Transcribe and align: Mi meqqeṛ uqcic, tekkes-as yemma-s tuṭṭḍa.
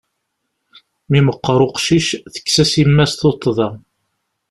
Mi 1.09 1.19
meqqeṛ 1.25 1.59
uqcic, 1.67 2.07
tekkes-as 2.33 2.71
yemma-s 2.79 3.13
tuṭṭḍa. 3.13 3.69